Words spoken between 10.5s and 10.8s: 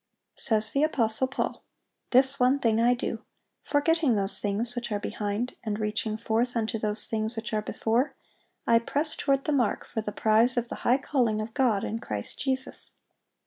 of the